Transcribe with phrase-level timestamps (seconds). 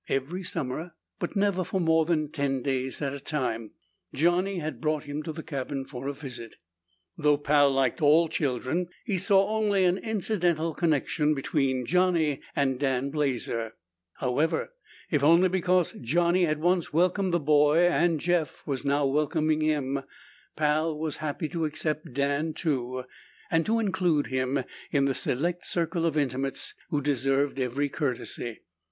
[0.09, 3.69] Every summer, but never for more than ten days at a time,
[4.15, 6.55] Johnny had brought him to the cabin for a visit.
[7.19, 13.11] Though Pal liked all children, he saw only an incidental connection between Johnny and Dan
[13.11, 13.75] Blazer.
[14.13, 14.73] However,
[15.11, 20.01] if only because Johnny had once welcomed the boy and Jeff was now welcoming him,
[20.55, 23.03] Pal was happy to accept Dan too
[23.51, 28.61] and to include him in the select circle of intimates who deserved every courtesy.